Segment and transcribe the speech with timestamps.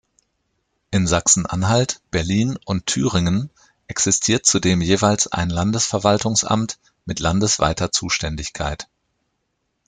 [0.89, 3.51] In Sachsen-Anhalt, Berlin und Thüringen
[3.85, 8.87] existiert zudem jeweils ein Landesverwaltungsamt mit landesweiter Zuständigkeit.